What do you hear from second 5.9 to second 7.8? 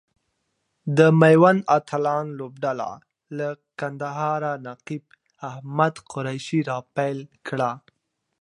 قریشي را پیل کړه.